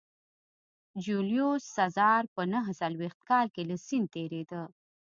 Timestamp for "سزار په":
1.77-2.41